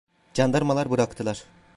[0.33, 1.43] Candarmalar bıraktılar.